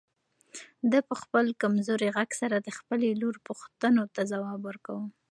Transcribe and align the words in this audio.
ده 0.91 0.99
په 1.09 1.15
خپل 1.21 1.45
کمزوري 1.61 2.09
غږ 2.15 2.29
سره 2.41 2.55
د 2.59 2.69
خپلې 2.77 3.09
لور 3.21 3.35
پوښتنو 3.47 4.03
ته 4.15 4.21
ځواب 4.31 4.59
ورکاوه. 4.63 5.05